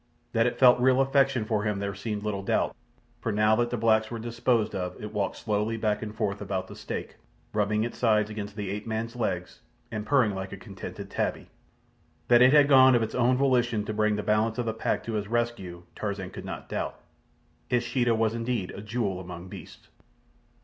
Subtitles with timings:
[0.31, 2.75] That it felt real affection for him there seemed little doubt,
[3.19, 6.65] for now that the blacks were disposed of it walked slowly back and forth about
[6.67, 7.17] the stake,
[7.53, 9.59] rubbing its sides against the ape man's legs
[9.91, 11.51] and purring like a contented tabby.
[12.29, 15.03] That it had gone of its own volition to bring the balance of the pack
[15.03, 16.99] to his rescue, Tarzan could not doubt.
[17.69, 19.87] His Sheeta was indeed a jewel among beasts.